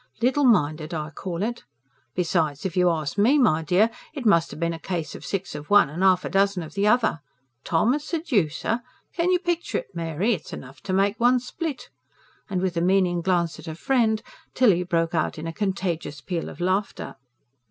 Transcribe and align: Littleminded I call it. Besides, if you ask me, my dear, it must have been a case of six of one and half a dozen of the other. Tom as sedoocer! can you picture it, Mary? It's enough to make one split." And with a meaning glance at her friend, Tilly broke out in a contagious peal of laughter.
Littleminded 0.19 0.95
I 0.95 1.11
call 1.11 1.43
it. 1.43 1.63
Besides, 2.15 2.65
if 2.65 2.75
you 2.75 2.89
ask 2.89 3.19
me, 3.19 3.37
my 3.37 3.61
dear, 3.61 3.91
it 4.15 4.25
must 4.25 4.49
have 4.49 4.59
been 4.59 4.73
a 4.73 4.79
case 4.79 5.13
of 5.13 5.23
six 5.23 5.53
of 5.53 5.69
one 5.69 5.91
and 5.91 6.01
half 6.01 6.25
a 6.25 6.29
dozen 6.31 6.63
of 6.63 6.73
the 6.73 6.87
other. 6.87 7.19
Tom 7.63 7.93
as 7.93 8.03
sedoocer! 8.05 8.81
can 9.13 9.29
you 9.29 9.37
picture 9.37 9.77
it, 9.77 9.89
Mary? 9.93 10.33
It's 10.33 10.53
enough 10.53 10.81
to 10.89 10.91
make 10.93 11.19
one 11.19 11.39
split." 11.39 11.91
And 12.49 12.63
with 12.63 12.75
a 12.77 12.81
meaning 12.81 13.21
glance 13.21 13.59
at 13.59 13.67
her 13.67 13.75
friend, 13.75 14.23
Tilly 14.55 14.81
broke 14.81 15.13
out 15.13 15.37
in 15.37 15.45
a 15.45 15.53
contagious 15.53 16.19
peal 16.19 16.49
of 16.49 16.59
laughter. 16.59 17.15